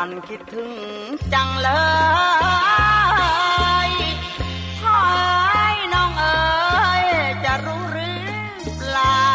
[0.00, 0.72] านคิดถึง
[1.34, 1.70] จังเล
[3.88, 3.90] ย
[4.80, 4.98] ขอ
[5.54, 6.38] ให้น้องเอ๋
[7.02, 7.04] ย
[7.44, 8.20] จะรู้หรือ
[8.76, 9.28] เปล่า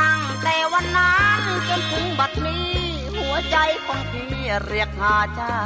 [0.00, 2.72] ตั้งแต่วันนั้นจนถึงบัดนี้
[3.16, 4.30] หัวใจของพี่
[4.66, 5.62] เรียกหาเจ้า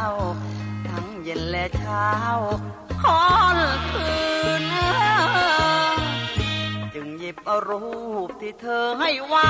[0.89, 2.11] ทั้งเย็นและเช้า
[3.03, 3.25] คอ
[3.56, 3.59] น
[3.91, 4.12] คื
[4.62, 4.64] น
[6.94, 7.36] จึงหยิบ
[7.69, 7.86] รู
[8.27, 9.48] ปที่เธอให้ไว้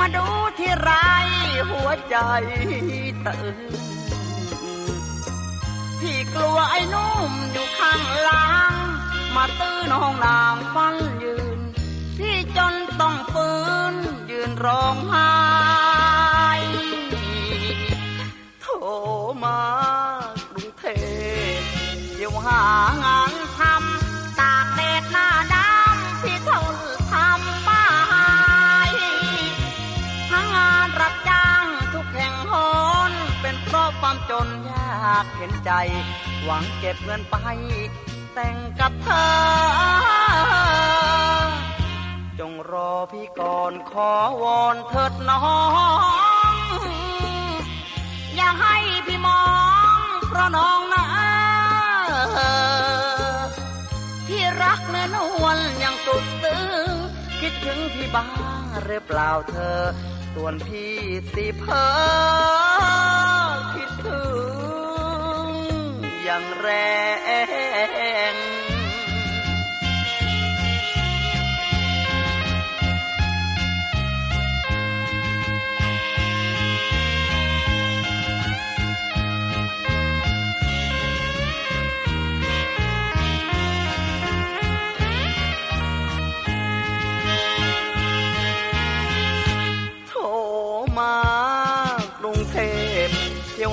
[0.00, 0.26] มาดู
[0.58, 0.90] ที่ไร
[1.70, 2.16] หัวใจ
[3.26, 3.56] ตื่น
[6.00, 8.72] พี่กลัวไอ้นุ่มอยู่ข้างหลัง
[9.34, 11.58] มาตื้นห้องน้ำฟันยืน
[12.18, 13.50] พี่จนต้องฝื
[13.92, 13.94] น
[14.30, 15.30] ยืนร้องไห้
[18.60, 18.74] โทร
[19.44, 19.60] มา
[20.50, 20.84] กรุงเท
[21.58, 21.60] พ
[22.16, 22.62] เดี๋ยวหา
[23.04, 35.70] งานากเห็นใจ
[36.44, 37.36] หวังเก็บเงินไป
[38.34, 39.28] แต่งกับเธอ
[42.38, 44.12] จงรอพี่ก่อนขอ
[44.42, 45.40] วอนเถิดน้อ
[46.52, 46.54] ง
[48.36, 48.76] อย่าให้
[49.06, 49.44] พี่มอ
[49.98, 51.06] ง เพราะน้องนะ
[54.28, 56.62] ที่รักเนื้อนวลยังสุดซึ้
[56.92, 56.94] ง
[57.40, 58.26] คิดถึงพี่บ้า
[58.62, 59.80] งหรือเปล่าเธอ
[60.34, 60.94] ส่วนพี่
[61.32, 61.86] สิเพอ
[63.74, 64.20] คิดถึ
[64.72, 64.75] ง
[66.26, 66.68] อย่างแร
[68.32, 68.34] ง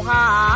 [0.05, 0.52] โ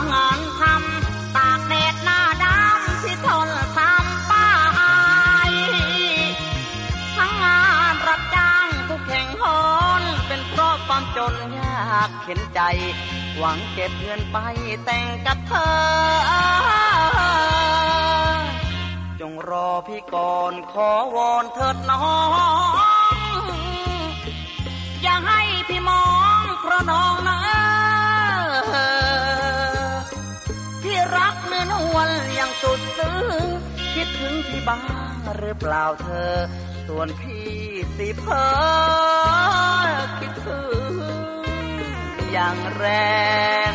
[12.29, 12.61] เข็นใจ
[13.37, 14.37] หวังเก็บเงินไป
[14.85, 15.75] แต่งกับเธอ
[19.19, 22.07] จงรอพี่ก่อนขอวอนเถิดน้อ
[23.39, 23.43] ง
[25.01, 26.05] อย่าให้พี่มอ
[26.41, 27.39] งเพราะน้องนะ
[30.83, 33.45] ที่รักเนื้อนวลอย่างสุดซึ้ง
[33.93, 34.81] คิดถึงพี่บ้าง
[35.35, 36.33] หรือเปล่าเธอ
[36.87, 37.49] ส่วนพี่
[37.97, 38.45] สิเพอ
[40.19, 40.86] คิดถึง
[42.33, 42.85] อย่างแร
[43.71, 43.73] ง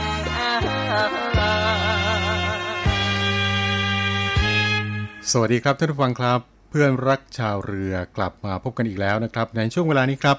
[5.30, 6.40] สวัสดีครับท่านผู้ฟังครับ
[6.70, 10.38] เพื่อนรักชาวเรือกลับมาพบกันอีกแล้วนะครับ ในช่วงเวลานี้ครับ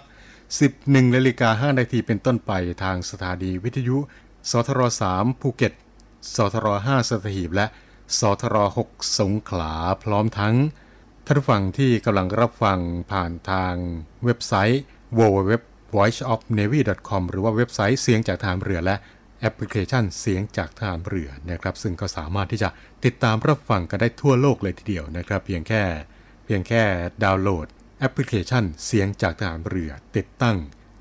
[0.57, 2.51] 11นาฬิกา5นาทีเป็นต้นไป
[2.83, 3.97] ทางสถานีวิทยุ
[4.51, 4.81] สทร
[5.13, 5.73] 3ภูเก็ต
[6.35, 7.65] สทร5สัตหีบและ
[8.19, 8.55] สทร
[8.87, 10.55] 6สงขลาพร้อมทั้ง
[11.25, 12.79] ท่านผู้ฟังที่กำลังรับฟัง
[13.11, 13.73] ผ่านทาง
[14.23, 14.81] เว็บไซต์
[15.95, 18.95] voiceofnavy.com หรือว่าเว็บไซต์เสียงจากทหารเรือและ
[19.39, 22.69] แอปพลิเคชันเสียงจากทหารเรือนะครับ ซึ่งก็สามารถที่จะ
[23.05, 25.83] ติดตามรับฟังกันได้ทั่วโลกเลยทีเดียวนะครับ เพียงแค่
[26.45, 26.83] เพียงแค่
[27.23, 27.67] ดาวน์โหลด
[27.99, 30.57] แอปพลิเคชันเสียงจากทารเรือ ติดตั้ง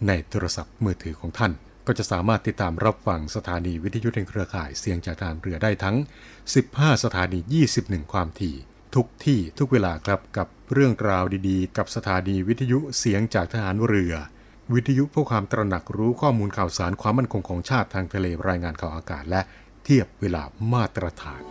[0.06, 1.52] ในโทรศัพท์มือถือของท่าน
[1.86, 5.96] ก็จะสามารถติดตามรับฟังสถานีวิทยุในเครือข่ายเสียงจากทารเรือได้ทั้ง
[6.48, 7.38] 15 สถานี
[7.76, 8.56] 21 ความถี่
[8.94, 14.14] ทุกที่ทุกเวลาครับกับเรื่องราวดีๆ กับสถานีวิทยุเสียงจากทหารเรือ
[14.74, 19.40] วิทยุเพื่อความตระหนักรู้ข้อมูลข่าวสารความมั่นคงของชาติทางทะเลรายงานข่าวอากาศ และ
[19.84, 20.42] เทียบเวลา
[20.72, 21.42] มาตรฐาน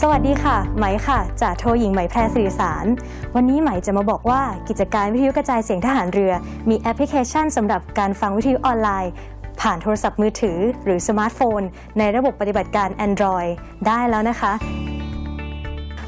[0.00, 2.86] สวัสดีค่ะ ไหมค่ะจ่าโทหญิงไหมแพรสิริสาร
[3.34, 6.32] วันนี้ไหมจะมาบอกว่ากิจการวิทยุกระจายเสียงทหารเรือ
[6.68, 9.12] มีแอปพลิเคชันสำหรับการฟังวิทยุออนไลน์
[9.60, 11.62] ผ่านโทรศัพท์มือถือ หรือสมาร์ทโฟน
[11.98, 13.50] ในระบบปฏิบัติการ Android
[13.86, 14.52] ได้แล้วนะคะ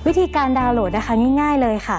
[0.07, 1.99] วิธีการดาวน์โหลดนะคะง่าย ๆเลยค่ะ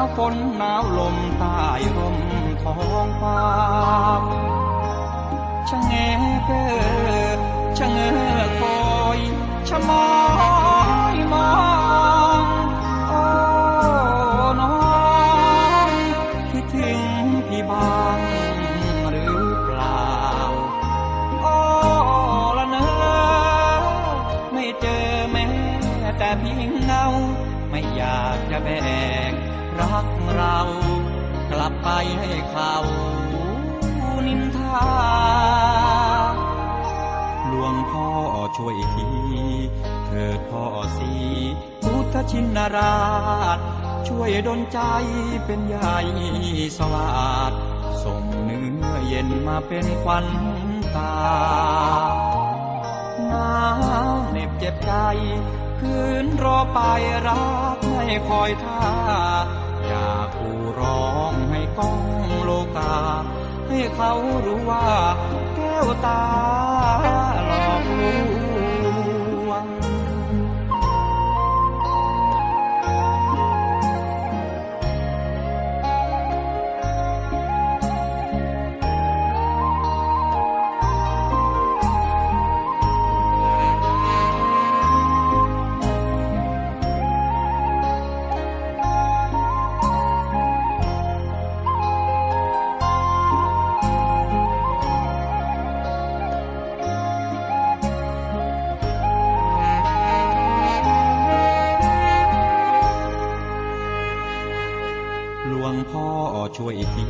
[0.00, 1.58] าวฝนหนาวลมใต้
[1.96, 2.18] ร่ม
[2.62, 3.40] ท้องฟ้า
[5.68, 5.92] ชะเง
[6.44, 7.40] เกอ
[7.78, 8.12] ชะเงอ
[8.60, 8.78] คอ
[9.16, 9.18] ย
[9.68, 10.06] ชะมอ
[10.38, 10.39] ง
[30.40, 30.62] เรา
[31.50, 31.88] กลับไป
[32.18, 32.74] ให้เขา
[34.26, 34.88] นินทา
[37.46, 38.08] หลวงพ่อ
[38.56, 39.08] ช่วยที
[40.06, 40.64] เถิดพ่อ
[40.96, 41.12] สี
[41.82, 42.98] พุทธชินรา
[43.56, 43.58] ช
[44.08, 44.80] ช่วยดลใจ
[45.46, 45.98] เป็นใหญ่
[46.78, 47.52] สวาด
[48.02, 50.26] ส่งเนื้อเย็นมาเป็นควัน
[50.94, 51.16] ตา
[53.28, 53.56] หนา
[54.10, 54.92] วเหน็บเจ็บใจ
[55.80, 56.78] คืนรอไป
[57.26, 59.39] รักไม่คอยท่า
[61.80, 61.98] ต้อง
[62.44, 62.94] โลกา
[63.68, 64.12] ให้เขา
[64.46, 64.86] รู้ว่า
[65.56, 66.22] แก้วตา
[105.90, 106.08] พ่อ
[106.56, 107.08] ช่วยที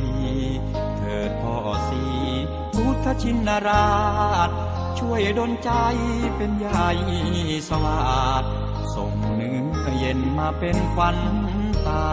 [0.97, 1.55] เถิดพ่อ
[1.89, 2.03] สี
[2.75, 3.91] พุทธชินรา
[4.47, 4.49] ช
[4.99, 5.71] ช่วยดลใจ
[6.37, 6.89] เป็นใหญ่
[7.69, 8.43] สวาด
[8.95, 11.17] ส่งเนื้อเย็นมาเป็นควัน
[11.87, 12.07] ตา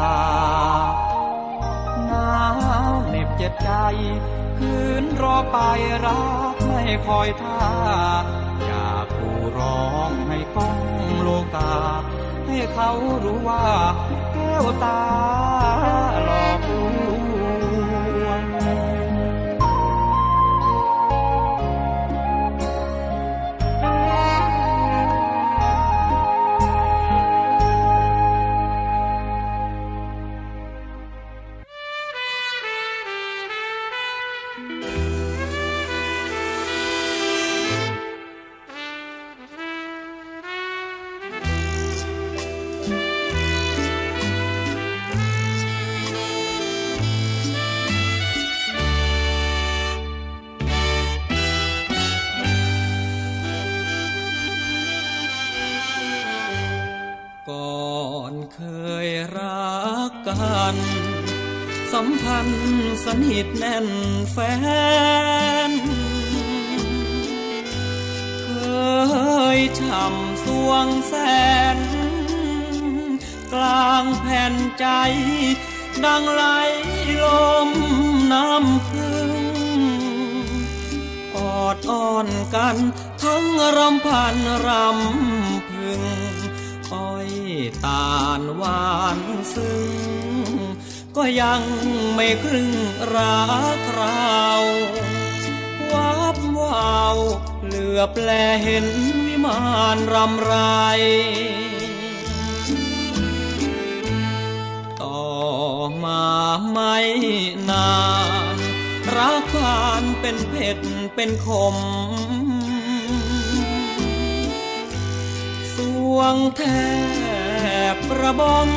[2.06, 2.32] หนา
[2.90, 3.70] วเหน็บเจ็บใจ
[4.58, 5.58] คืนรอไป
[6.04, 6.22] รั
[6.54, 7.60] กไม่คอยท่า
[8.64, 10.78] อยากกูร้องให้ก้อง
[11.20, 11.74] โลกา
[12.46, 12.90] ให้เขา
[13.24, 13.64] รู้ว่า
[14.34, 15.00] แก้วตา
[63.46, 63.88] ธ์สนิทแน่น
[64.32, 64.36] แฟ
[65.68, 65.70] น
[68.42, 68.48] เค
[69.56, 71.14] ยช่ำสวงแส
[71.76, 71.78] น
[73.52, 74.86] กลางแผ่นใจ
[76.04, 76.44] ดังไหล
[77.22, 77.24] ล
[77.68, 77.70] ม
[78.32, 79.32] น้ำพึ่ง
[81.34, 82.76] ออดอ้อนกัน
[83.22, 83.44] ทั้ง
[83.76, 86.02] รำพันรำพึง
[86.92, 87.30] อ้อย
[87.84, 89.20] ตาลหวาน
[89.54, 89.78] ซึ้
[90.16, 90.17] ง
[91.20, 91.62] ก็ยัง
[92.14, 92.70] ไม่ครึ่ง
[93.14, 94.44] รักเรา
[95.92, 97.16] วับวาว
[97.64, 98.28] เหลือแปล
[98.62, 98.86] เห็น
[99.26, 99.60] วิมา
[99.94, 100.54] นรำไร
[105.00, 105.26] ต่อ
[106.04, 106.24] มา
[106.70, 106.96] ไม่
[107.70, 107.96] นา
[108.54, 108.56] น
[109.16, 110.78] รักผ่านเป็นเผ็ด
[111.14, 111.76] เป็นขม
[115.74, 115.76] ส
[116.16, 116.62] วงแท
[117.92, 118.70] บประบอม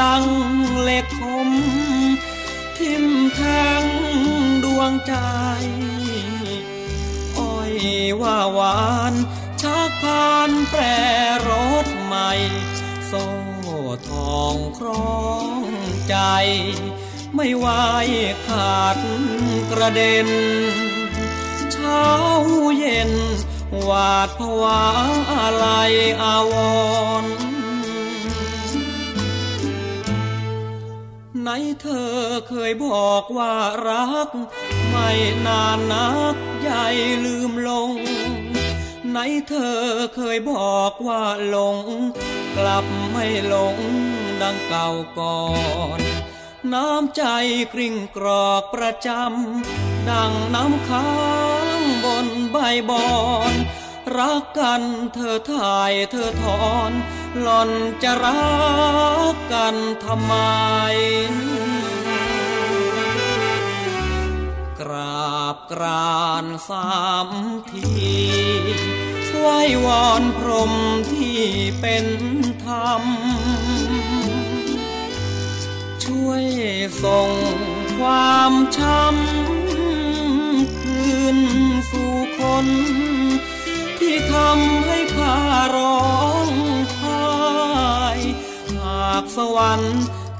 [0.00, 0.24] ดัง
[0.82, 1.50] เหล็กคม
[2.78, 3.40] ทิ่มแท
[3.82, 3.84] ง
[4.64, 5.14] ดวงใจ
[7.38, 7.74] อ้อย
[8.20, 8.80] ว่าหวา
[9.12, 9.14] น
[9.62, 10.82] ชักพานแปร
[11.48, 11.50] ร
[11.84, 12.32] ถใหม่
[13.06, 13.24] โซ่
[14.08, 15.60] ทองครอง
[16.08, 16.16] ใจ
[17.34, 17.66] ไม่ไหว
[18.46, 18.98] ขาด
[19.70, 20.28] กระเด็น
[21.72, 22.10] เช้า
[22.78, 23.12] เย็น
[23.82, 24.82] หวาดผวา
[25.32, 25.66] อะไร
[26.22, 26.54] อาว
[27.22, 27.55] รณ์
[31.48, 32.12] ไหนเธอ
[32.48, 33.54] เคยบอกว่า
[33.88, 34.28] รัก
[34.90, 35.10] ไม่
[35.46, 36.86] นานนักใหญ่
[37.24, 37.90] ลืมลง
[39.10, 39.78] ไหนเธอ
[40.14, 41.78] เคยบอกว่าหลง
[42.56, 43.76] กลับไม่หลง
[44.42, 44.88] ดังเก่า
[45.18, 45.42] ก่อ
[45.98, 46.00] น
[46.72, 47.22] น้ำใจ
[47.72, 51.10] กริ่งกรอกประจำ ดังน้ำค้า
[51.78, 52.56] งบนใบ
[52.90, 53.08] บอ
[53.52, 53.54] น
[54.14, 54.82] รักกัน
[55.14, 56.92] เธอถ่ายเธอถอน
[57.40, 57.70] หล่อน
[58.02, 58.44] จะรั
[59.32, 60.34] กกันทำไม
[64.80, 66.90] กราบกรานสา
[67.26, 67.28] ม
[67.70, 67.86] ที
[69.38, 70.72] ไหว้วอนพรม
[71.12, 71.40] ที่
[71.80, 72.06] เป็น
[72.64, 73.02] ธรรม
[76.04, 76.44] ช่วย
[77.02, 77.32] ส่ง
[77.98, 79.65] ความช้ำ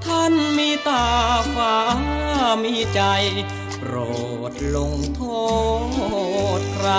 [0.04, 1.06] ท่านมีตา
[1.54, 1.76] ฟ้า
[2.64, 3.02] มีใจ
[3.78, 3.94] โปร
[4.50, 5.22] ดลงโท
[6.58, 6.90] ษใคร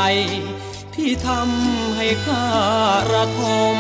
[0.96, 2.48] ที่ทำให้ข้า
[3.14, 3.44] ระท
[3.76, 3.78] ม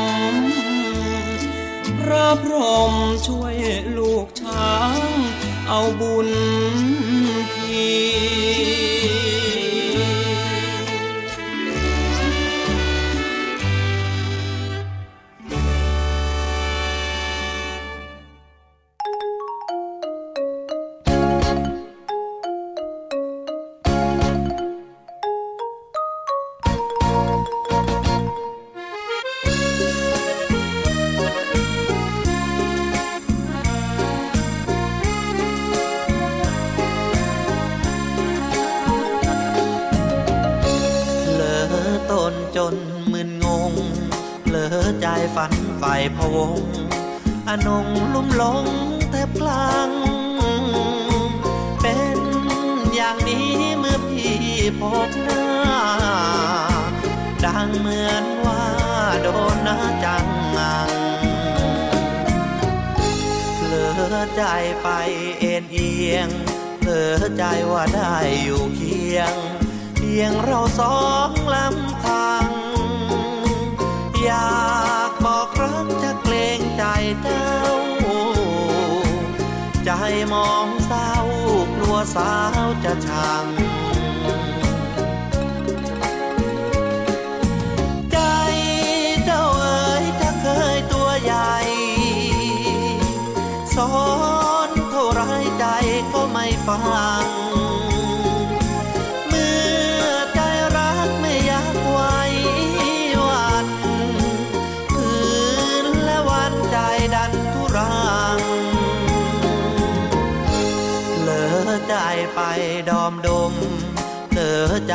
[1.99, 2.55] พระพร
[2.87, 2.93] หม
[3.27, 3.55] ช่วย
[3.97, 4.99] ลูกช้าง
[5.67, 6.29] เอาบุญ
[7.55, 8.46] ที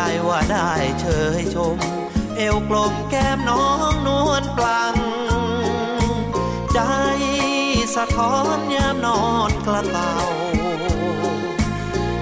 [0.02, 1.06] อใจว่าได้เช
[1.38, 1.76] ยชม
[2.36, 4.96] เอวกลมแก้มน้องนวลปลัง
[6.74, 6.80] ใจ
[7.96, 10.14] สะท้อนยามนอนกระเตา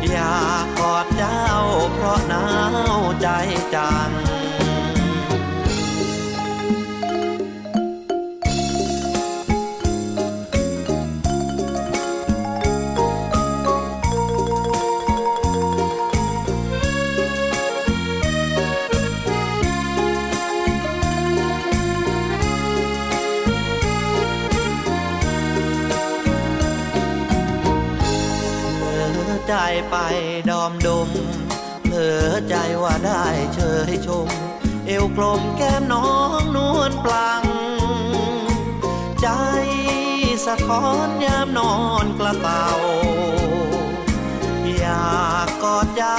[0.08, 1.46] อยากกอดเจ้า
[1.92, 2.44] เพราะหนา
[2.98, 3.28] วใจ
[3.74, 4.10] จัง
[31.06, 31.08] ม
[31.82, 31.94] เผล
[32.26, 34.28] อใจว่าได้เชยชม
[34.86, 37.44] เอวกลมแก้มน้องนวลปลัง
[39.22, 39.28] ใจ
[40.46, 42.66] สะท้อนยามนอนกระเป๋า
[44.76, 46.18] อยากกอดเจ้า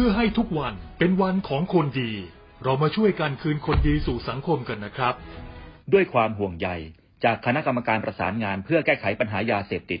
[0.00, 2.12] พื่อให้ทุกวันเป็นวันของคนดี
[2.64, 5.14] เรามาช่วยกันคืนคนดีสู่สังคมกันนะครับ
[5.92, 6.68] ด้วยความห่วงใย
[7.24, 10.00] จากคณะกรรมการประสานงานเพื่อแก้ไขปัญหายาเสพติด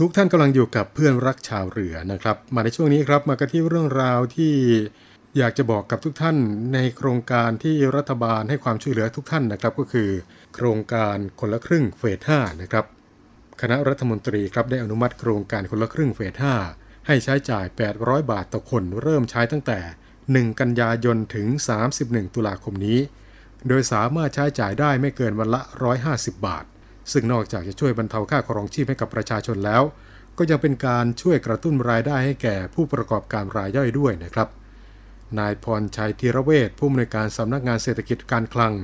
[0.00, 4.54] ทุกท่านกำลังอยู่กับเพื่อนรักชาวเรือนะครับ มาในช่วงนี้ครับมากันที่เรื่องราวที่
[5.38, 6.36] อยากจะบอกกับทุกท่าน
[6.74, 10.10] ในโครงการที่รัฐบาลให้ความช่วยเหลือทุกท่านนะครับ ก็คือ
[10.54, 12.84] โครงการคนละครึ่งเฟส5นะครับ
[13.60, 16.34] คณะรัฐมนตรีครับได้อนุมัติโครงการคนละครึ่งเฟส
[16.70, 17.66] 5ให้ใช้จ่าย
[17.98, 19.78] 800 บาทต่อคนเริ่มใช้ตั้งแต่
[20.46, 21.46] 1 กันยายนถึง
[21.90, 22.98] 31 ตุลาคมนี้
[23.68, 25.60] โดยสามารถใช้จ่ายได้ไม่เกินวันละ
[26.04, 26.64] 150 บาท
[27.12, 29.82] ซึ่งนอกจากจะช่วยบรรเทาค่าครองชีพให้กับประชาชนแล้ว
[30.38, 34.48] ก็ยังเป็นการช่วยกระตุ้นรายได้ให้แก่ผู้ประกอบการรายย่อยด้วยนะครับ
[35.38, 38.74] นายพรชัยธีระเวชผู้อำนวยการสำนักงานเศรษฐกิจการคลัง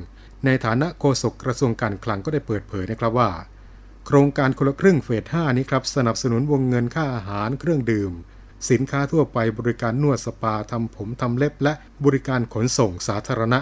[0.44, 3.30] ในฐานะโฆษกกระทรวงการคลังก็ได้เปิดเผยนะครับว่า
[4.06, 8.12] โครงการคนละครึ่งเฟส 5 นี้ครับสนับสนุนวงเงินค่าอาหารเครื่องดื่ม
[8.70, 11.72] สินค้าทั่วไปบริการนวดสปาทำผมทำเล็บ และ
[12.04, 13.60] บริการขนส่งสาธารณะ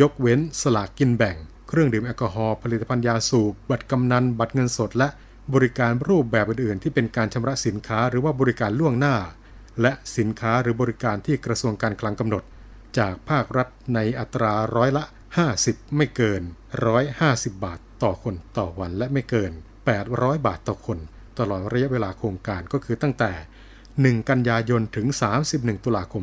[0.00, 1.36] ยกเว้นสลากกินแบ่ง
[1.68, 5.08] เครื่องดื่มแอลกอฮอล์ผลิตภัณฑ์ยาสูบ บัตรกำนัน บัตรเงินสด และ
[5.54, 9.16] บริการรูปแบบอื่นๆ ที่เป็นการชำระสินค้าหรือว่าบริการล่วงหน้า
[9.82, 12.42] และสินค้าหรือบริการที่กระทรวงการคลังกำหนด
[12.98, 15.04] จากภาครัฐในอัตราร้อยละ
[15.48, 16.42] 50 ไม่เกิน
[17.02, 19.52] 150 บาทต่อคนต่อวันและไม่เกิน
[19.98, 20.98] 800 บาทต่อคน
[21.38, 23.32] ตลอดระยะเวลาโครงการก็คือตั้งแต่
[23.80, 25.06] 1 กันยายนถึง
[25.46, 26.22] 31 ตุลาคม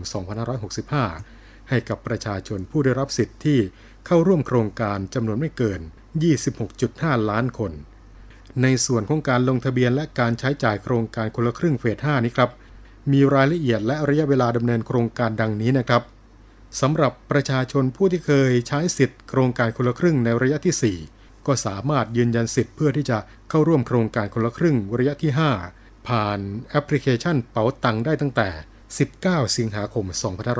[0.86, 3.60] 2565 ให้กับประชาชนผู้ได้รับสิทธิ์ที่
[4.06, 5.82] เข้าร่วมโครงการจำนวนไม่เกิน
[6.56, 7.72] 26.5 ล้านคน
[8.62, 12.50] ในส่วนของการลงทะเบียนและการใช้จ่ายโครงการคนละครึ่งเฟส5นี้ครับ
[13.12, 16.02] มีรายละเอียดและระยะเวลาดำเนินโครงการดังนี้นะครับ
[16.82, 23.18] สำหรับประชาชนผู้ที่เคยใช้สิทธิ์โครงการคนละครึ่งในระยะที่ 4 ก็สามารถยืนยันสิทธิ์เพื่อที่จะ
[23.50, 25.32] เข้าร่วมโครงการคนละครึ่งระยะที่
[25.70, 26.40] 5 ผ่าน
[26.70, 28.50] แอปพลิเคชันเป๋าตังได้ตั้งแต่
[29.04, 30.06] 19 สิงหาคม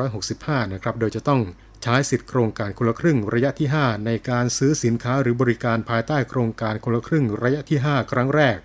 [0.10, 1.42] 2565 นะครับ โดยจะต้อง
[1.86, 8.60] ใช้สิทธิโครงการคนละครึ่งระยะที่ 5 ในการซื้อสินค้าหรือบริการภายใต้โครงการคนละครึ่งระยะที่ 5 ครั้งแรก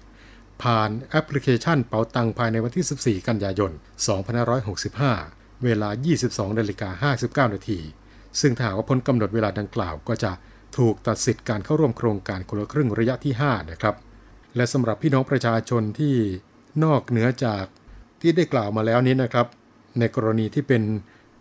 [0.62, 3.72] ผ่านแอปพลิเคชันเป๋าตังภายในวันที่ 14 กันยายน
[4.86, 5.88] 2565 เวลา
[6.24, 7.12] 22นาฬิกา
[7.48, 7.80] 59 นาที
[8.40, 10.32] ซึ่งถ้าหากว่าพ้นกำหนดเวลาดังกล่าวก็จะ
[10.76, 13.94] ถูกตัดสิทธิ์การเข้าร่วมโครงการคนละครึ่งระยะที่ 5 นะครับ
[14.56, 16.14] และสำหรับพี่น้องประชาชนที่
[16.84, 17.64] นอกเหนือจาก
[18.20, 19.46] ที่ได้กล่าวมาแล้วนี้นะครับ
[19.98, 20.82] ในกรณีที่เป็น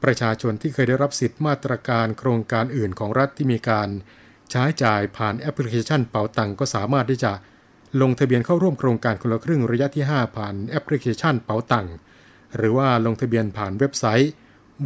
[0.04, 3.90] ประชาชนที่เคยได้รับสิทธิ์มาตรการโครงการอื่นของรัฐที่มีการ
[4.52, 7.32] ใช้จ่ายผ่านแอปพลิเคชันเป๋าตังก็สามารถที่จะ
[8.02, 11.88] ลงทะเบียนเข้าร่วมโครงการคนละครึ่งระยะที่ 5 ผ่านแอปพลิเคชันเป๋าตัง
[12.56, 14.32] หรือว่าลงทะเบียนผ่านเว็บไซต์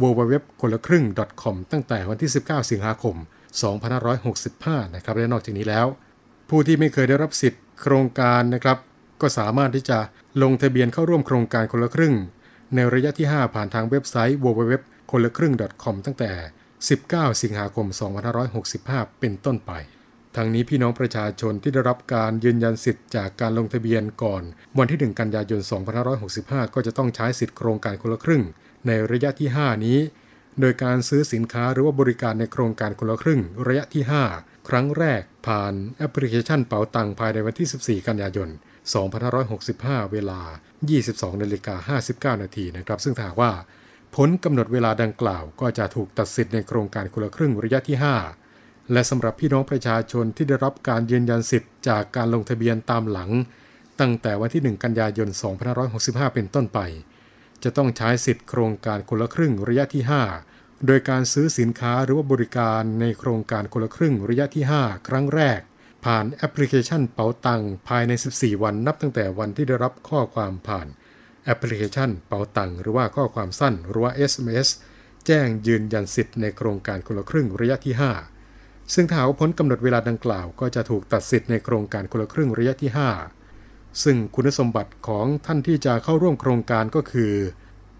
[0.02, 1.04] www คนละครึ่ง
[1.42, 3.16] .com ตั้งแต่วันที่ 19 สิงหาคม
[4.00, 5.86] 2565 นะครับ และนอกจากนี้แล้ว
[6.48, 8.78] ผู้ที่ไม่เคยได้รับสิทธิ์โครงการนะครับ
[9.20, 9.98] ก็สามารถที่จะ
[10.42, 12.14] ลงทะเบียนเข้าร่วมโครงการคนละครึ่ง
[12.74, 14.74] ในระยะที่ 5 ผ่านทางเว็บไซต์ www
[15.12, 16.32] คนละครึ่ง .com ตั้งแต่
[16.86, 17.86] 19 สิงหาคม
[18.52, 19.72] 2565 เป็นต้นไป
[20.36, 24.42] ทั้งนี้พี่น้องประชาชนที่ได้รับการยืนยันสิทธิ์จากการลงทะเบียนก่อน
[24.78, 25.60] วันที่ 1 กันยายน
[26.18, 28.42] 2565 ก็จะต้องใช้สิทธิ์โครงการคนละครึ่ง
[28.86, 29.98] ในระยะที่ 5 นี้
[30.60, 34.02] โดยการซื้อสินค้าหรือว่าบริการในโครงการคนละครึ่ง ระยะที่
[34.36, 38.48] 5 ครั้งแรกผ่านแอปพลิเคชันเป๋าตังภายในวันที่ 14 กันยายน
[39.30, 40.40] 2565 เวลา
[40.90, 41.96] 22นาฬิกา
[42.34, 43.52] 59 นาทีนะครับ ซึ่งถ้าว่า
[44.14, 47.96] พ้นกำหนดเวลาดังกล่าวก็จะถูกตัดสิทธิ์ในโครงการคนละครึ่งระยะที่
[48.44, 53.30] 5 และสำหรับพี่น้องประชาชนที่ได้รับการยืนยันสิทธิ์จากการลงทะเบียนตามหลัง
[54.00, 55.28] ตั้งแต่วันที่ 1 กันยายน
[55.82, 56.78] 2565 เป็นต้นไป
[57.62, 60.02] จะต้องใช้สิทธิ์โครงการคนละครึ่งระยะที่
[60.44, 65.60] 5 โดยการซื้อสินค้าหรือว่าบริการในโครงการคนละครึ่งระยะที่ 5 ครั้งแรก
[66.04, 70.86] ผ่านแอปพลิเคชันเป๋าตังภายใน 14 วันนับตั้งแต่วันที่ได้รับข้อความผ่าน
[71.44, 74.68] แอปพลิเคชันเป๋าตังหรือว่าข้อความสั้นหรือว่า SMS
[75.26, 77.94] แจ้งยืนยันสิทธิ์ในโครงการคนละครึ่งระยะที่
[78.40, 82.90] 5 ซึ่งถ้าหากพ้นกำหนดเวลาดังกล่าว ก็จะถูกตัดสิทธิ์ในโครงการคนละครึ่งระยะที่
[83.46, 87.32] 5 ซึ่งคุณสมบัติของท่านที่จะเข้าร่วมโครงการก็คือ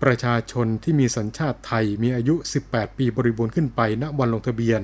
[0.03, 2.35] ประชาชนที่มีสัญชาติไทยมีอายุ
[2.69, 4.83] 18 ปีบริบูรณ์ขึ้นไปณวันลงทะเบียน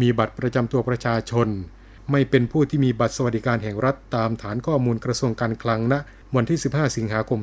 [0.00, 1.48] มีบัตรประจำตัวประชาชน
[2.10, 5.94] ไม่เป็นผู้ที่มีบัตรสวัสดิการแห่งรัฐตามฐานข้อมูลกระทรวงการคลังณ
[6.34, 7.40] วันที่ 15 สิงหาคม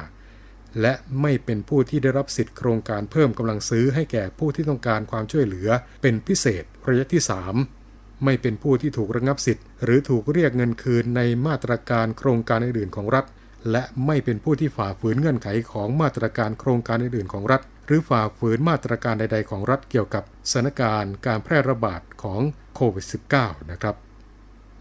[0.00, 5.68] 2565 และไม่เป็นผู้ที่ได้รับสิทธิ์โครงการเพิ่มกำลังซื้อให้แก่ผู้ที่ต้องการความช่วยเหลือ
[6.02, 7.22] เป็นพิเศษระยะที่
[7.68, 13.24] 3 ไม่เป็นผู้ที่ถูกระงับสิทธิ์ หรือถูกเรียกเงินคืนในมาตรการโครงการอื่นๆของรัฐ
[13.70, 22.40] และไม่เป็นผู้ที่ฝ่าฝืนเงื่อนไขของมาตรการโครงการอื่นๆของรัฐ หรือฝ่าฝืนมาตรการใด ๆ ของรัฐเกี่ยวกับสถานการณ์การแพร่ระบาดของ
[22.74, 23.06] โควิด
[23.38, 23.96] -19 นะครับ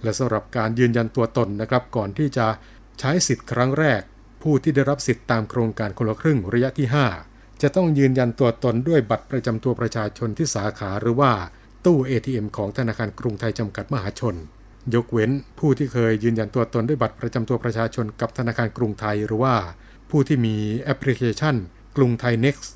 [0.04, 2.47] และสำหรับการยืนยันตัวตนนะครับก่อนที่จะ
[2.99, 4.01] ใช้สิทธิ์ครั้งแรก
[4.41, 6.88] ผู้ที่ได้รับสิทธิ์ตามโครงการคนละครึ่งระยะที่
[7.25, 11.31] 5 จะต้องยืนยันตัวตนด้วยบัตรประจำตัวประชาชนที่สาขาหรือว่า
[11.86, 14.36] ตู้ ATM ของธนาคารกรุงไทยจำกัดมหาชน
[14.93, 19.55] ยกเว้นผู้ที่เคยยืนยันตัวตนด้วยบัตรประจำตัวประชาชนกับธนาคารกรุงไทยหรือว่า
[20.10, 21.55] ผู้ที่มีแอปพลิเคชัน
[21.97, 22.67] กรุงไทย Next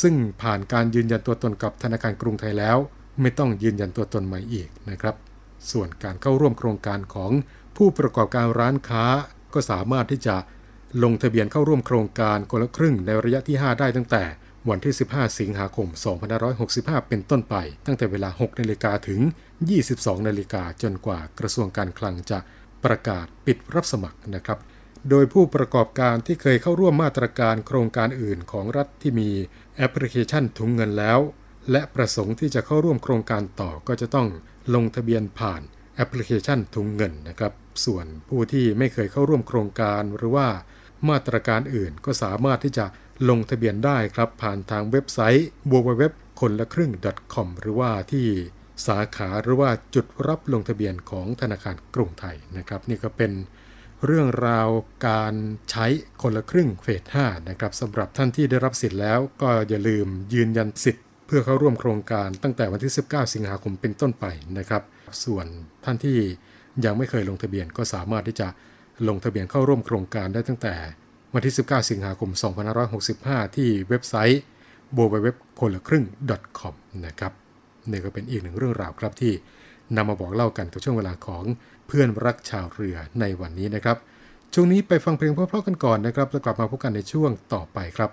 [0.00, 2.76] ซึ่งผ่านการยืนยันตัวตนกับธนาคารกรุงไทยแล้ว
[3.20, 5.16] ไม่ต้องยืนยันตัวตนใหม่อีกนะครับ
[5.70, 7.30] ส่วนการเข้าร่วมโครงการของ
[7.76, 9.04] ผู้ประกอบการร้านค้า
[9.54, 10.36] ก็สามารถที่จะ
[11.02, 14.24] ลงทะเบียนเข้าร่วมโครงการคนละครึ่งในระยะที่ 5 ได้ตั้งแต่
[14.68, 15.88] วันที่ 15 สิงหาคม
[16.48, 17.54] 2565 เป็นต้นไป
[17.86, 19.20] ตั้งแต่เวลา 6 นาฬิกาถึง
[19.70, 22.38] 22 นาฬิกาจนกว่ากระทรวงการคลังจะ
[22.84, 24.58] ประกาศปิดรับสมัครนะครับ
[25.10, 29.30] โดยผู้ประกอบการที่เคยเข้าร่วมมาตรการโครงการอื่นของรัฐที่มี
[29.76, 31.18] แอปพลิเคชันถุงเงินแล้ว
[31.70, 34.28] และประสงค์ที่จะเข้าร่วมโครงการต่อก็จะต้อง
[34.74, 35.62] ลงทะเบียนผ่าน
[35.96, 37.52] แอปพลิเคชันถุงเงินนะครับ
[37.84, 40.48] ส่วนผู้ที่ไม่เคยเข้าร่วมโครงการหรือว่า
[41.08, 42.86] มาตรการอื่นก็สามารถที่จะ
[43.28, 46.02] ลงทะเบียนได้ครับ ผ่านทางเว็บไซต์ www
[46.40, 46.92] คนละครึ่ง
[47.34, 48.26] .com หรือว่าที่
[48.86, 53.32] สาขาหรือว่าจุดรับลงทะเบียนของธนาคารกรุงไทยนะครับ นี่ก็เป็น
[54.06, 54.68] เรื่องราว
[55.08, 55.34] การ
[55.70, 55.86] ใช้
[56.22, 64.24] คนละครึ่งเฟส 5 นะครับสำหรับท่านที่ได้รับสิทธิ์แล้วก็อย่าลืมยืนยันสิทธิ์ พื่อเข้าร่วมโครงการตั้งแต่วันที่ 19 สิงหาคมเป็นต้นไป
[64.58, 64.82] นะครับ
[65.24, 65.46] ส่วน
[65.84, 66.18] ท่านที่
[66.84, 68.48] ยังไม่เคยลงทะเบียนก็สามารถที่จะ
[69.08, 70.74] ลงทะเบียนเข้าร่วมโครงการได้ตั้งแต่
[71.34, 72.30] วันที่ 19 สิงหาคม
[72.92, 74.42] 2565 ที่เว็บไซต์
[74.96, 75.28] w w w
[75.60, 76.04] คนละครึ่ง
[76.58, 76.74] .com
[77.06, 77.32] นะครับ
[77.90, 79.32] นี่ก็เป็นอีกหนึ่งเรื่องราวครับที่
[79.96, 81.44] นำมาบอกเล่ากันกับช่วงเวลาของ
[81.86, 83.96] เพื่อนรักชาวเรือในวันนี้นะครับ
[84.54, 88.10] ช่วงนี้ไปฟังเพลงเพราะๆกันก่อนนะครับแล้วกลับมาพบกันในช่วงต่อไปครับ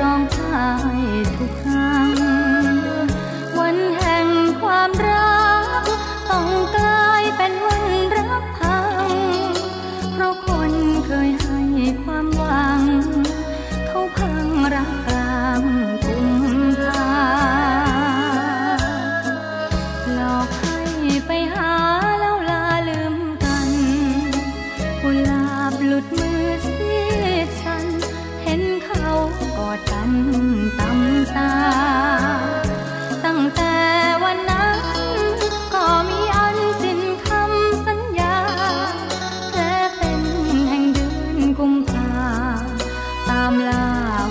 [0.00, 0.62] ร้องไห้
[1.36, 1.55] ทุก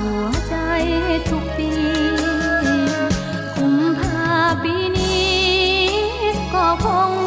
[0.03, 0.55] หัวใจ
[1.29, 1.71] ทุกปี
[3.55, 4.29] กุมภา
[4.63, 5.34] ปีนี้
[6.53, 7.25] ก็คง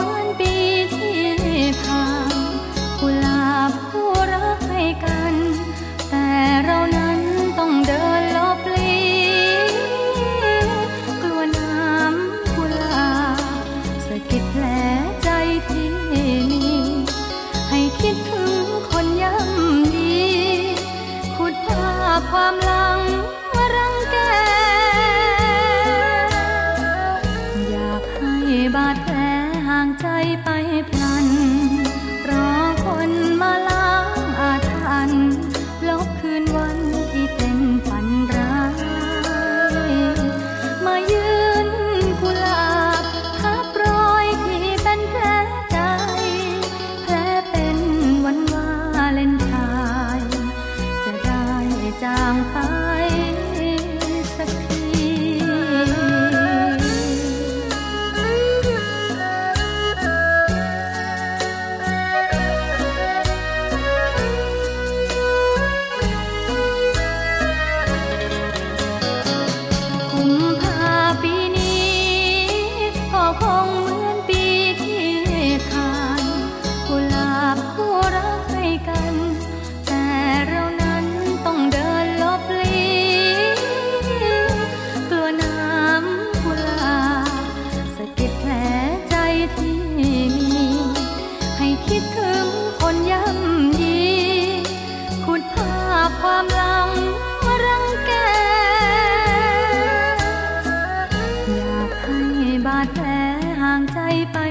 [103.95, 103.99] ใจ
[104.33, 104.48] ไป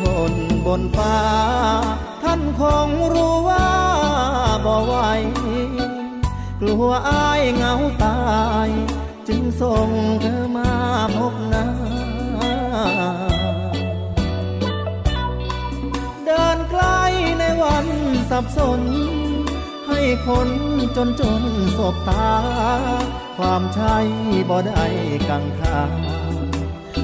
[0.00, 0.34] คน
[0.66, 1.18] บนฟ้า
[2.22, 3.68] ท่านคงรู้ว่า
[4.64, 4.94] บ่ไหว
[6.60, 8.20] กลัวอายเหงาตา
[8.66, 8.70] ย
[9.28, 9.88] จึงส่ง
[10.20, 10.72] เธอมา
[11.16, 11.66] พบหน้า
[16.24, 17.02] เดินใกล้
[17.38, 17.86] ในวัน
[18.30, 18.82] สับสน
[19.88, 20.48] ให้คน
[20.96, 21.42] จนจน
[21.78, 22.30] สบตา
[23.38, 23.96] ความใช่
[24.50, 24.84] บ่ได้
[25.28, 25.80] กังขา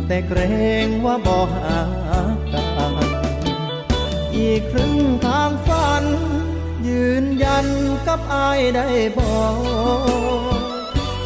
[0.07, 0.41] แต่เกร
[0.87, 1.77] งว่าบ่หา
[4.37, 4.95] อีกครึ่ง
[5.27, 6.05] ทางฝัน
[6.89, 7.67] ยืนยัน
[8.07, 9.57] กับอายได้บอก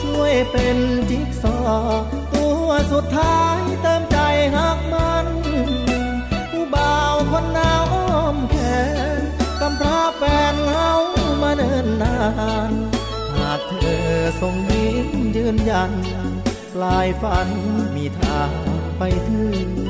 [0.03, 0.79] ช่วยเป็น
[1.11, 4.19] จิ๊กซอว์ตัวสุดท้ายเติมใจ
[4.57, 5.27] หักมัน
[6.51, 8.57] ผู้บ่าวคนหนาวอ้อมแข
[9.19, 9.21] น
[9.61, 10.93] กำพร้าแฟนเหงา
[11.43, 12.19] มาเนินนา
[12.71, 12.73] น
[13.37, 15.93] หากเธอส่งยิ้มยืนยัน
[16.75, 17.49] ปลายฝัน
[17.97, 18.51] มีทาง
[18.99, 19.86] ไปถึง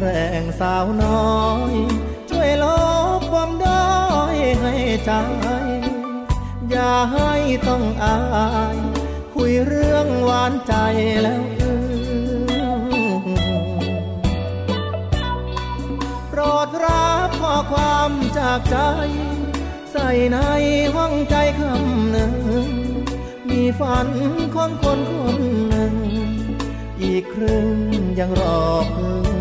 [0.00, 0.08] แร
[0.42, 1.40] งสาวน้อ
[1.72, 1.74] ย
[2.30, 2.64] ช่วยล
[3.18, 3.88] บความด้อ
[4.34, 5.12] ยให้ใจ
[6.70, 7.32] อย่าให้
[7.68, 8.18] ต้องอา
[8.74, 8.76] ย
[9.34, 10.74] คุยเรื่องหวานใจ
[11.22, 13.28] แล้วอื้อ
[16.28, 18.78] โปรดรับข้อความจากใจ
[19.92, 20.38] ใส่ใน
[20.96, 22.34] ห้องใจคำหนึ่ง
[23.48, 24.08] มีฝัน
[24.54, 25.94] ของคนคนหนึ่ง
[27.02, 27.68] อีกครึ่ง
[28.18, 28.60] ยังรอ
[28.92, 29.39] เพิ่อ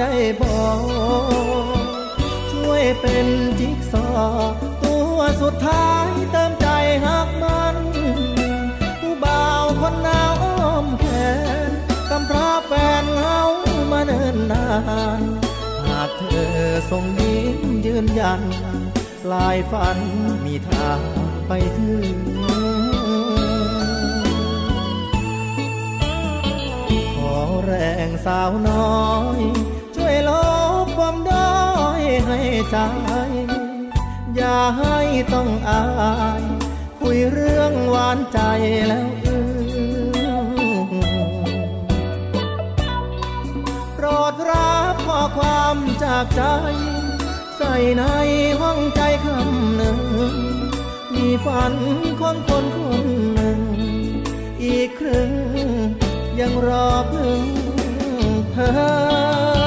[0.00, 1.76] ได้บอก
[2.52, 3.26] ช่วยเป็น
[3.58, 6.66] จิ๊กซอว์ตัวสุดท้ายเติมใจ
[7.04, 7.76] หักมัน
[9.00, 11.04] ผู้บ่าวคนหนาวอ้อมแข
[11.68, 11.70] น
[12.10, 13.40] กำพร้าแฟนเหงา
[13.90, 14.66] มาเนินนา
[15.18, 15.20] น
[15.86, 16.56] หากเธอ
[16.90, 18.42] ส่งยิ้มยืนยัน
[19.32, 19.98] ลายฝัน
[20.44, 21.00] มีทาง
[21.48, 22.16] ไปถึง
[27.16, 27.72] ขอแร
[28.06, 29.40] งสาวน้อย
[32.26, 32.76] ให้ใจ
[34.36, 34.98] อย่าให้
[35.34, 35.84] ต้องอา
[36.40, 36.42] ย
[37.00, 38.40] คุยเรื่องหวานใจ
[38.88, 39.36] แล้วอื
[43.94, 46.42] โปรดรับข้อความจากใจ
[47.56, 48.04] ใส่ใน
[48.60, 50.00] ห้องใจคำหนึ่ง
[51.14, 51.74] มีฝัน
[52.20, 53.60] ของคนคนหนึ่ง
[54.62, 55.30] อีกครึ่ง
[56.40, 57.42] ยังรอเพึ่ง
[58.52, 59.61] เธอ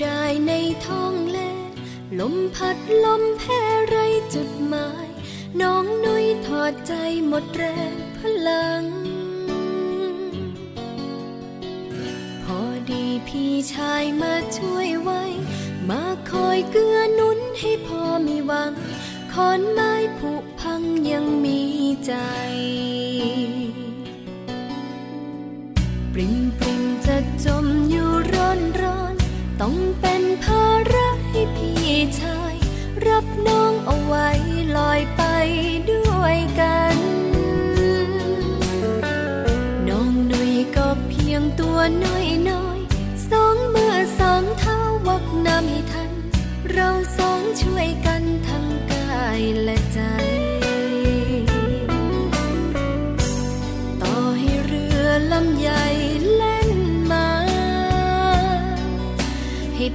[0.00, 0.52] ได้ใน
[0.86, 1.38] ท้องแล
[2.20, 3.96] ลมพัดลมแพ้ไร
[4.34, 5.08] จุดหมาย
[5.60, 6.92] น้องนุ้ยถอดใจ
[7.26, 8.82] หมดแรงพลัง
[12.42, 15.22] พอดีพี่ชายมาช่วยไว้
[15.90, 18.72] มาคอยเกื้อหนุนให้พอมีหวัง
[19.32, 21.60] ขอนไม้ผุพังยังมี
[22.06, 22.14] ใจ
[32.20, 32.54] ชาย
[33.06, 34.28] รับน้องเอาไว้
[34.76, 35.22] ลอยไป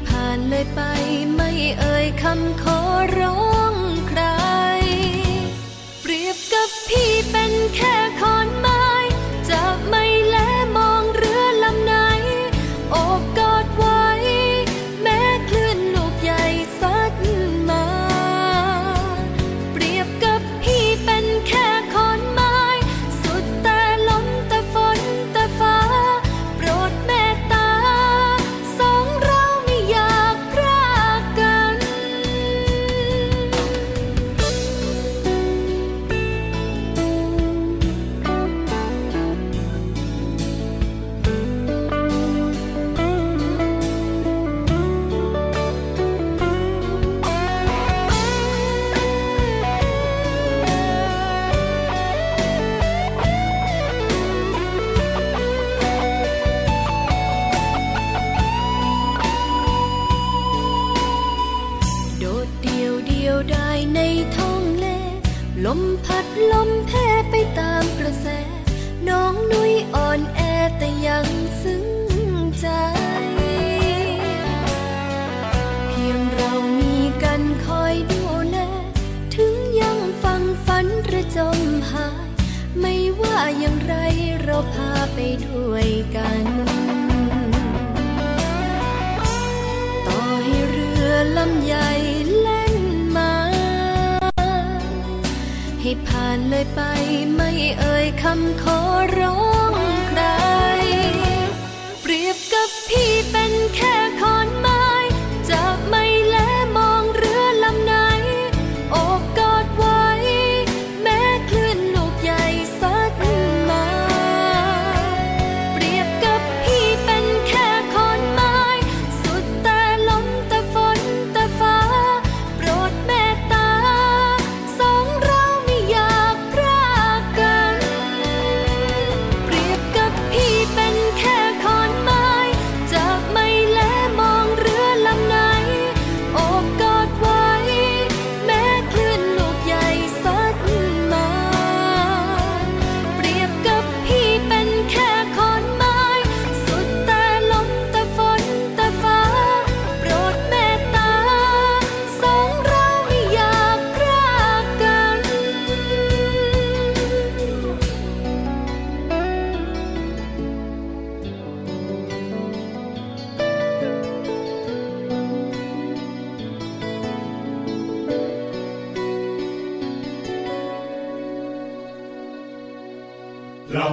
[0.07, 0.81] ผ่านเลยไป
[1.35, 2.79] ไม่เอ่ยคำขอ
[3.19, 3.39] ร้อ
[3.73, 3.75] ง
[4.07, 4.21] ใคร
[6.01, 7.95] เปรียบกับพี่เป็นแค่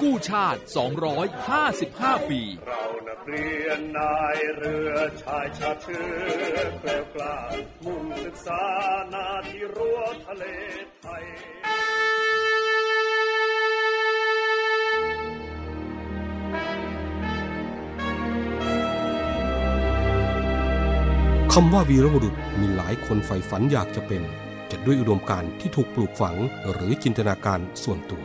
[0.00, 0.60] กู้ชาติ
[1.44, 6.06] 255 ปี เรานักเรียนนายเรือชายชาติเชื้
[6.54, 7.36] อแกล้วกล้า
[7.84, 8.62] มุ่งศึกษา
[9.12, 10.44] นาที่รั้วทะเล
[11.00, 11.24] ไทย
[21.52, 24.22] คำว่าวีรบุรุษมีหลายคนใฝ่ฝันอยากจะเป็น
[24.70, 26.36] จะด้วยอุดมการณ์ที่ถูกปลูกฝัง
[26.70, 28.24] หรือจินตนาการส่วนตัว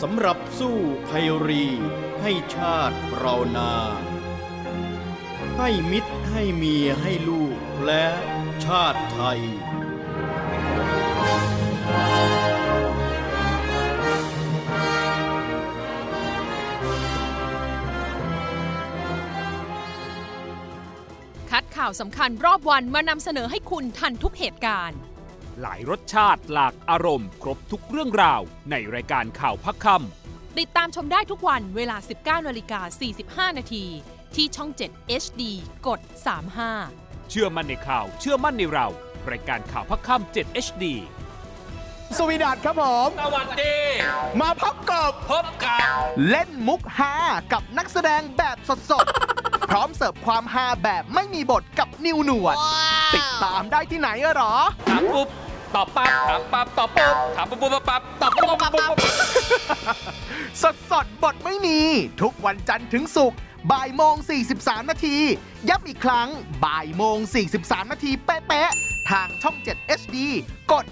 [0.00, 0.76] สำหรับสู้
[1.08, 1.66] ภัยรี
[2.22, 3.72] ให้ชาติเรานา
[5.58, 8.06] ให้มิตรให้เมียให้ลูกและ
[8.64, 9.40] ชาติไทย
[21.50, 24.98] คัดข่าวสำคัญรอบวันมานำเสนอให้คุณทันทุกเหตุการณ์
[25.60, 28.40] หลายรสชาติหลากอารมณ์ ครบทุกเรื่องราว
[28.70, 29.86] ในรายการข่าวพักค
[30.58, 32.80] ติดตามชมได้ทุกวันเวลา 19นาฬิกา
[33.48, 33.84] 45 นาที
[34.34, 35.42] ที่ช่อง 7 HD
[35.86, 36.00] กด
[36.64, 38.86] 35ำเชื่อมั่นในข่าวเชื่อมั่นในเรา
[39.30, 40.84] รายการข่าวพักค่ำ7 HD
[42.16, 43.74] สวีดัตครับผม สวัสดี
[44.40, 45.80] มาพบกับพบกับ
[46.28, 47.14] เล่นมุกฮา
[47.52, 48.56] กับนักแสดงแบบ
[48.90, 52.56] สดๆ พร้อมเสิร์ฟความฮาแบบไม่มีบทกับนิวหนวด
[53.14, 54.54] ติดตามได้ที่ไหนอะหรอ
[54.88, 55.28] ถามปุ๊บ
[55.74, 58.98] ตอบปั๊บถามปั๊บตอบปุ๊บถามปุ๊บปุ๊บปั๊บตอบปุ๊บปุ๊บปุ๊บ
[60.62, 61.78] สดสดๆบทไม่มี
[62.22, 63.38] ทุกวันจันทร์ถึงศุกร์
[63.72, 64.14] บ่ายโมง
[64.52, 65.16] 43 นาที
[65.68, 66.28] ย้ำอีกครั้ง
[66.64, 67.16] บ่ายโมง
[67.54, 70.16] 43 นาทีเป๊ะๆทางช่อง 7 HD
[70.72, 70.86] กด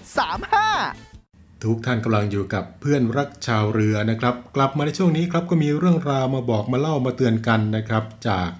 [0.78, 8.50] 35ทุกท่านกำลังอยู่กับเพื่อนรักชาวเรือนะครับ กลับมาในช่วงนี้ครับก็มีเรื่องราวมาบอกมาเล่ามาเตือนกันนะครับ จาก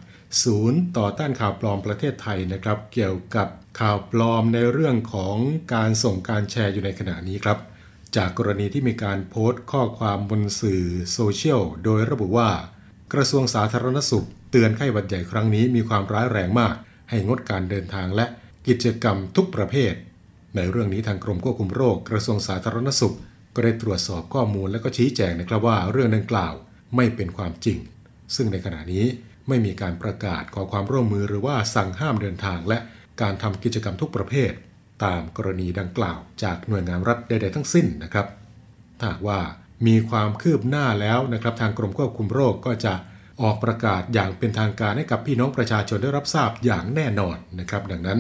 [0.43, 3.49] ศูนย์ต่อต้านข่าวปลอมประเทศไทยนะครับ เกี่ยวกับ
[3.81, 5.37] ข่าวปลอมในเรื่องของ
[5.75, 7.59] การส่งการแชร์อยู่ในขณะนี้ครับ
[8.17, 12.51] จากกรณีที่มีการโพสต์ข้อความบนสื่อโซเชียลโดยระบุว่า
[13.13, 16.75] กระทรวงสาธารณสุข เตือนไข้หวัดใหญ่ครั้งนี้มีความร้ายแรงมาก
[17.11, 18.27] ให้งดการเดินทางและ
[18.67, 19.93] กิจกรรมทุกประเภท
[20.57, 23.15] ในเรื่องนี้ทางกรมควบคุมโรค กระทรวงสาธารณสุข
[23.55, 26.55] ก็ได้ตรวจสอบข้อมูลและก็ชี้แจงนะครับว่าเรื่องดังกล่าว
[26.97, 27.79] ไม่เป็นความจริง
[28.35, 29.07] ซึ่งในขณะนี้
[29.49, 32.79] ไม่มีการประกาศขอความร่วมมือหรือว่าสั่งห้ามเดินทางและ
[33.21, 34.53] การทำกิจกรรมทุกประเภท
[35.05, 38.27] ตามกรณีดังกล่าว จากหน่วยงานรัฐใดๆทั้งสิ้นนะครับ
[39.01, 39.41] ถ้าว่า
[39.87, 42.95] มีความคืบหน้าแล้วนะครับ ทางกรมควบคุมโรคก็จะ
[43.43, 48.19] ออกประกาศอย่างเป็นทางการให้กับพี่น้องประชาชนได้รับทราบอย่างแน่นอนนะครับ ดังนั้น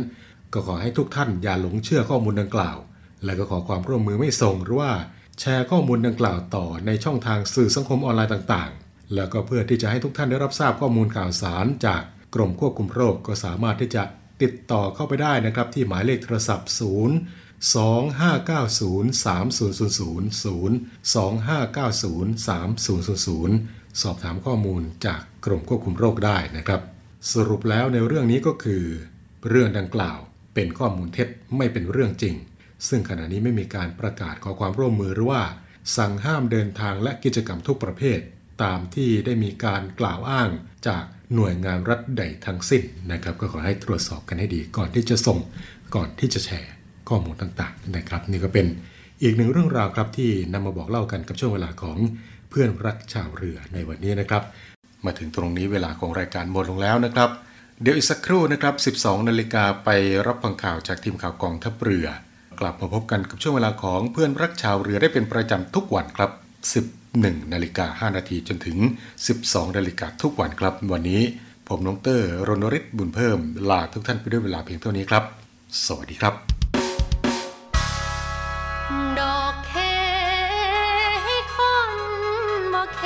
[0.53, 2.77] ก็ขอให้ทุกท่านอย่าหลงเชื่อข้อมูลดังกล่าว
[3.25, 4.93] และก็ขอความร่วมมือไม่ส่งหรือว่า
[5.41, 12.03] แชร์ข้อมูลดังกล่าวต่อในช่องทางสื่อสังคมออนไลน์ต่างๆ แล้วก็เพื่อที่จะให้ทุกท่านได้รับทราบข้อมูลข่าวสารจาก
[12.35, 14.03] กรมควบคุมโรคก็สามารถที่จะ
[14.43, 16.79] ติดต่อเข้าไปได้นะครับ ที่หมายเลขโทรศัพท์ 0
[17.75, 19.53] 2590 3000
[20.45, 20.71] 0
[21.15, 26.81] 2590 3000 สอบถามข้อมูลจากกรมควบคุมโรคได้นะครับ
[27.33, 28.85] สรุปแล้วในเรื่องนี้ก็คือ
[29.49, 30.19] เรื่องดังกล่าว
[30.55, 32.35] เป็นข้อมูลเท็จไม่เป็นเรื่องจริง
[32.89, 35.43] ซึ่งขณะนี้ไม่มีการประกาศขอความร่วมมือหรือว่า
[35.97, 38.21] สั่งห้ามเดินทางและกิจกรรมทุกประเภท
[38.63, 40.51] ตามที่ได้มีการกล่าวอ้าง
[40.89, 41.05] จาก
[41.35, 42.83] หน่วยงานรัฐใดทั้งสิ้น
[43.13, 45.39] นะครับ ก็ขอให้ตรวจสอบกันให้ดีก่อนที่จะส่ง
[45.95, 46.73] ก่อนที่จะแชร์
[47.09, 48.67] ข้อมูลต่างๆนะครับ นี่ก็เป็น
[49.23, 51.99] อีกหนึ่งเรื่องราวครับที่นำมาบอกเล่ากันกับช่วงเวลาของ
[52.51, 54.43] เพื่อนรักชาวเรือในวันนี้นะครับ
[55.05, 57.31] มาถึงตรงนี้เวลาของรายการหมดลงแล้วนะครับ
[57.83, 59.89] เดี๋ยวอีกสักครู่นะครับ 12 นาฬิกาไป
[60.27, 62.07] รับฟังข่าวจากทีมข่าวกองทัพเรือ
[62.61, 66.31] กลับมาพบกันกับช่วงเวลาของเพื่อนรักชาวเรือได้เป็นประจำทุกวันครับ
[67.13, 68.77] 1นาฬิกา5นาทีจนถึง
[69.27, 71.23] 12นาฬิกาทุกวันครับ วันนี้
[71.69, 73.39] ผมน้องเตอร์รณฤทธิ์บุญเพิ่ม
[73.71, 75.25] ลาทุกท่านไปด้วยเวลาเพียงเท่านี้ครับ
[75.87, 76.35] สวัสดีครับ
[79.21, 79.73] ดอกแค
[81.55, 81.57] ค
[81.91, 81.93] น
[82.75, 83.03] บ่แค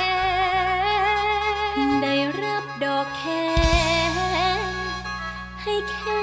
[2.01, 3.23] ได้รับดอกแค
[5.61, 6.21] ให้แค่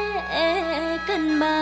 [1.09, 1.59] กันบ้า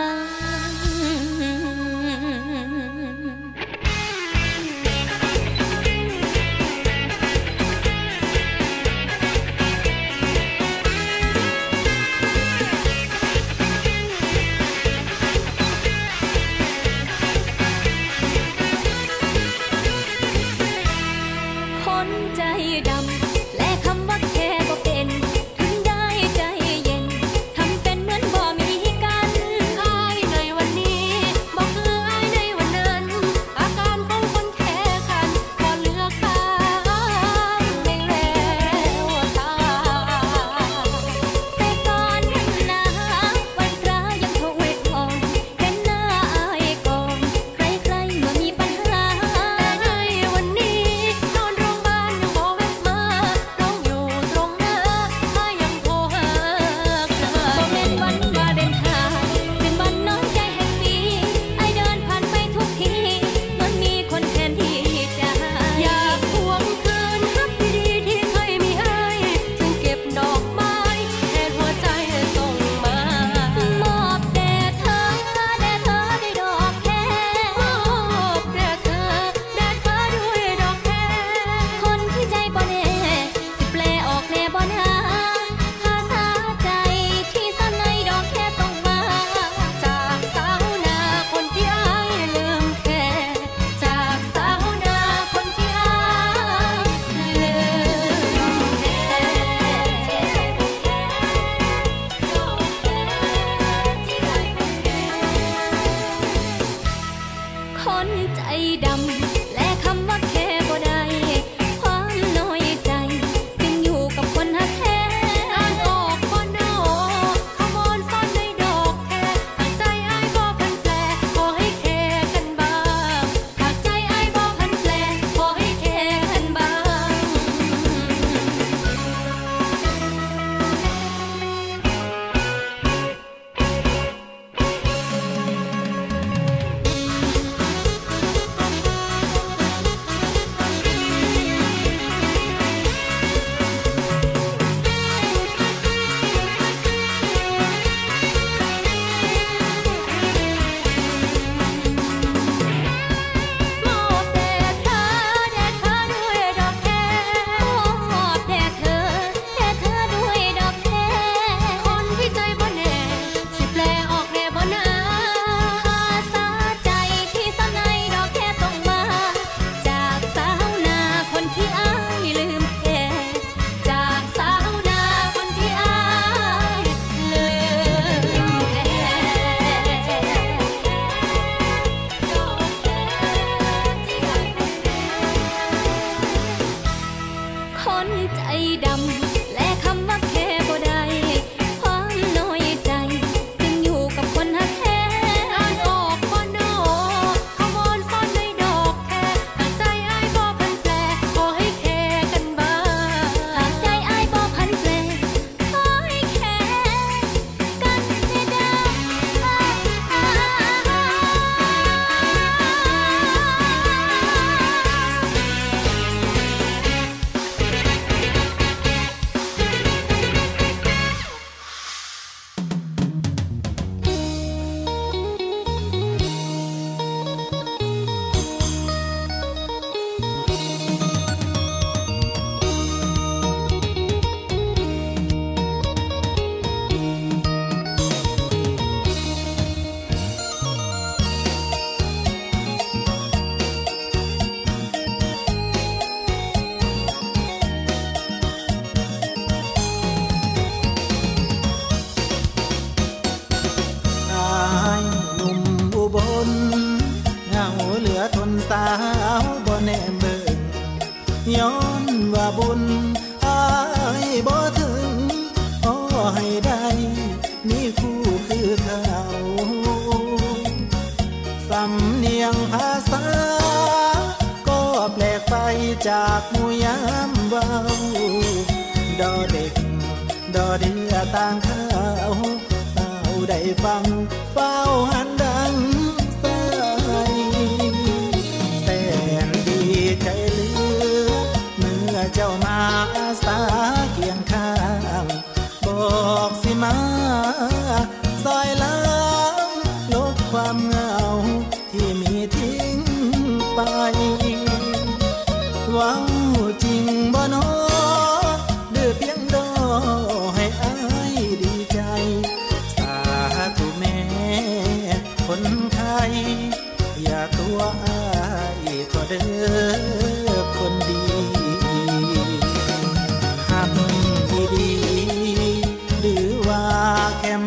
[108.59, 108.88] ใ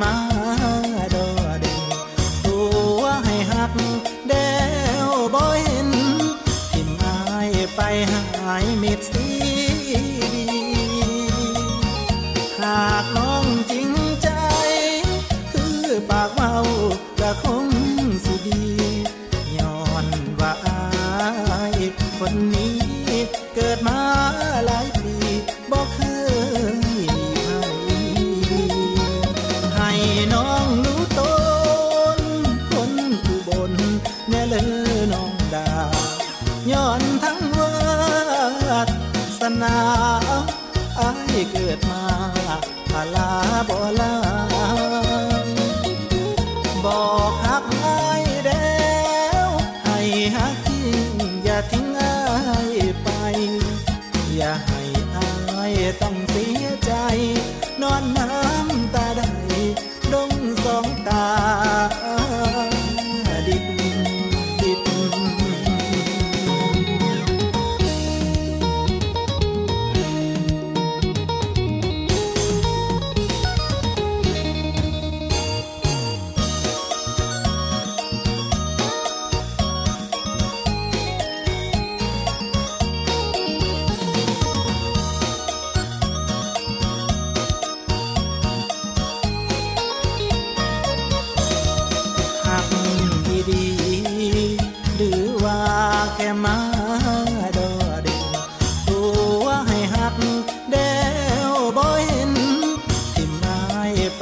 [0.02, 0.31] แ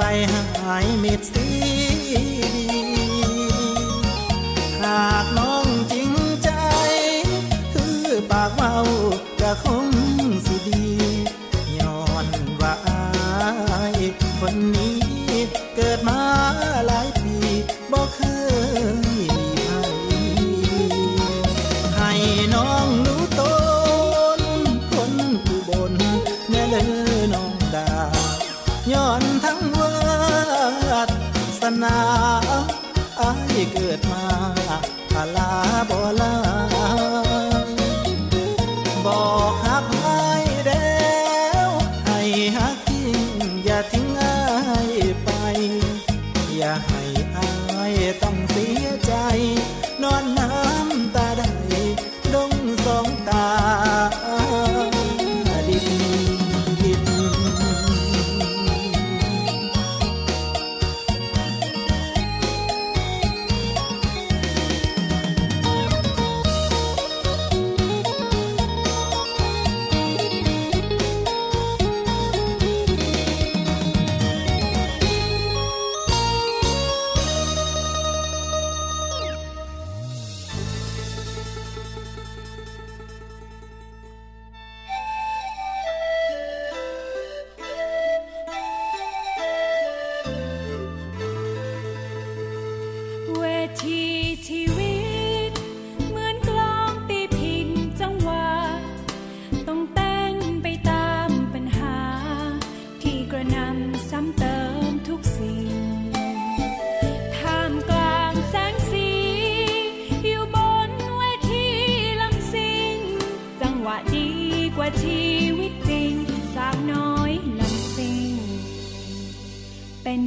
[0.03, 1.60] ไปหายมิดสิ้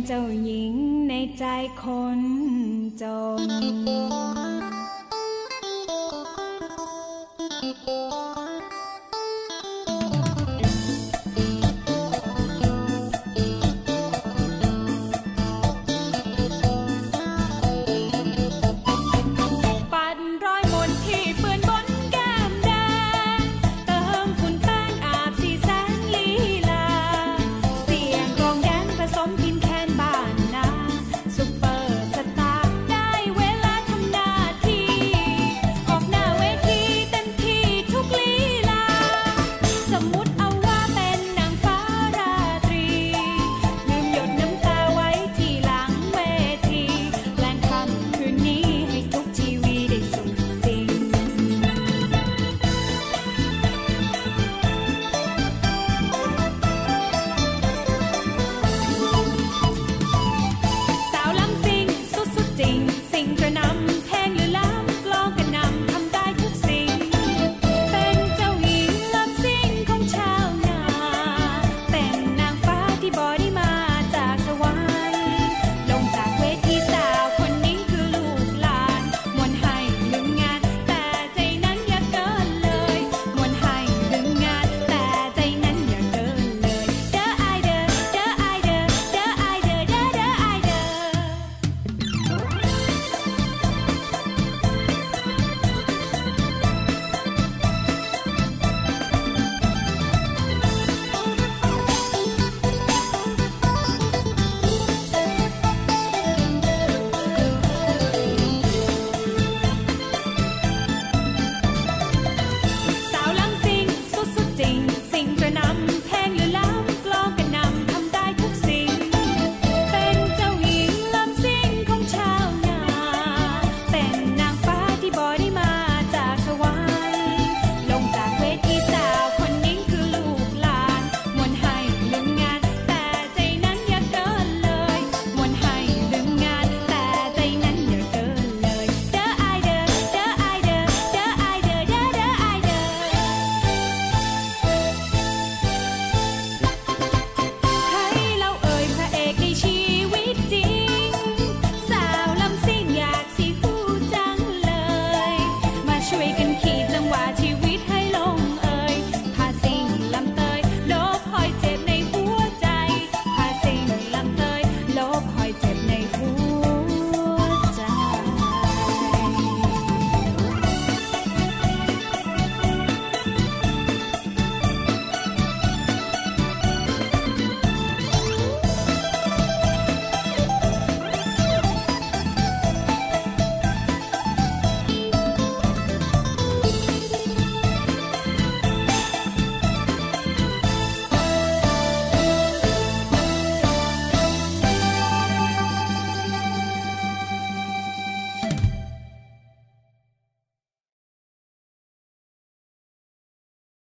[0.07, 0.73] เจ้าหญิง
[1.09, 1.45] ในใจ
[1.81, 1.83] ค
[2.17, 2.19] น
[3.01, 3.32] จน